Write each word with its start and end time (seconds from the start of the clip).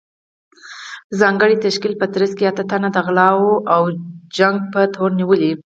ځانګړې 1.19 1.55
تشکیل 1.65 1.93
په 1.97 2.05
ترڅ 2.13 2.31
کې 2.37 2.49
اته 2.51 2.63
تنه 2.71 2.89
د 2.93 2.97
غلاوو 3.07 3.51
او 3.73 3.83
شخړو 4.35 4.67
په 4.73 4.81
تور 4.93 5.09
نیولي 5.19 5.51